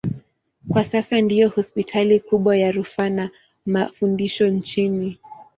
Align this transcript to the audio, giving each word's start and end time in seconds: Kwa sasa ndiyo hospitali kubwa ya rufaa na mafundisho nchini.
Kwa 0.69 0.83
sasa 0.83 1.21
ndiyo 1.21 1.49
hospitali 1.49 2.19
kubwa 2.19 2.57
ya 2.57 2.71
rufaa 2.71 3.09
na 3.09 3.29
mafundisho 3.65 4.47
nchini. 4.49 5.17